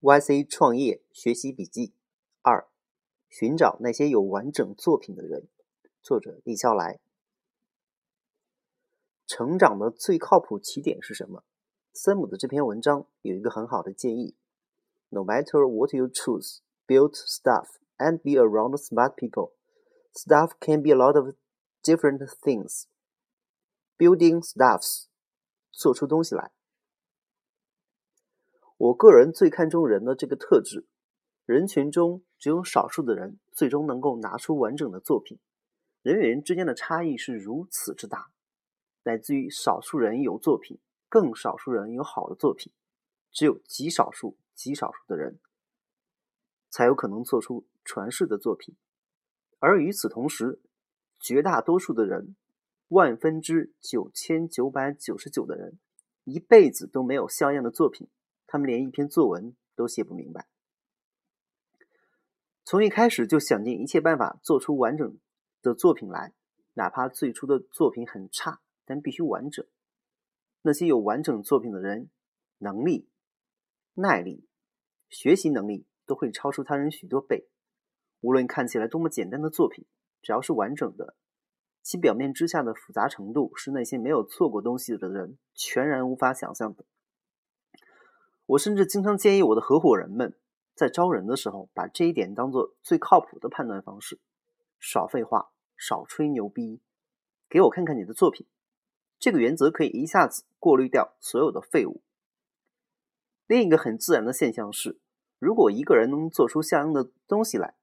[0.00, 1.92] YC 创业学习笔记
[2.42, 2.68] 二：
[3.28, 5.48] 寻找那些有完整作品的人。
[6.00, 7.00] 作者：李笑来。
[9.26, 11.42] 成长的最靠谱起点是什么？
[11.92, 14.36] 森姆的这篇文章有一个很好的建议
[15.08, 19.50] ：No matter what you choose, build stuff and be around smart people.
[20.12, 21.34] Stuff can be a lot of
[21.82, 22.84] different things.
[23.98, 25.06] Building stuffs，
[25.72, 26.52] 做出东西来。
[28.78, 30.86] 我个人最看重人的这个特质，
[31.44, 35.40] 人群中只有少数的人最终能够拿出完整的作品。
[36.02, 38.30] 人与人之间的差异是如此之大，
[39.02, 42.72] 乃至于少数人有作品，更少数人有好的作品，
[43.32, 45.40] 只有极少数、极少数的人
[46.70, 48.76] 才有可能做出传世的作品。
[49.58, 50.60] 而与此同时，
[51.18, 52.36] 绝大多数的人，
[52.86, 55.80] 万分之九千九百九十九的人，
[56.22, 58.08] 一辈子都没有像样的作品。
[58.48, 60.48] 他们连一篇作文都写不明白，
[62.64, 65.18] 从一开始就想尽一切办法做出完整
[65.60, 66.32] 的作品来，
[66.72, 69.64] 哪怕最初的作品很差，但必须完整。
[70.62, 72.08] 那些有完整作品的人，
[72.56, 73.10] 能力、
[73.92, 74.48] 耐力、
[75.10, 77.48] 学习能力都会超出他人许多倍。
[78.20, 79.84] 无论看起来多么简单的作品，
[80.22, 81.16] 只要是完整的，
[81.82, 86.86] 其表面之下的复杂程度是那些没有做过东西的人全然无法想象的。
[88.48, 90.34] 我甚至经常建议我的合伙人们，
[90.74, 94.18] 在招人的时候，把这一点当做最靠谱的判断方式：
[94.80, 96.80] 少废话，少吹牛逼，
[97.46, 98.46] 给我看看你的作品。
[99.18, 102.00] 这个原则可以一下子过滤掉所有的废物。
[103.46, 104.98] 另一个很自然的现象是，
[105.38, 107.74] 如果一个人能做出像样的东西来，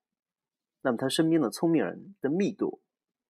[0.81, 2.81] 那么他身边的聪明人的密度，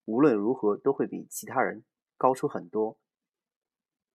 [0.06, 1.84] 无论如何都会比其他人
[2.16, 2.98] 高出很多。